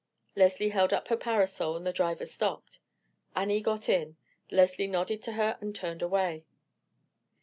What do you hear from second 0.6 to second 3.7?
held up her parasol and the driver stopped. Annie